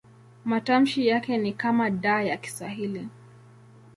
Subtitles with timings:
[0.45, 3.07] Matamshi yake ni kama D ya Kiswahili.